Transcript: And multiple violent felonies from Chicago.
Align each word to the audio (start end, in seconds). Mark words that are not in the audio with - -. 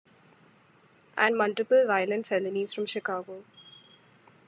And 1.15 1.37
multiple 1.37 1.85
violent 1.85 2.25
felonies 2.25 2.73
from 2.73 2.87
Chicago. 2.87 3.43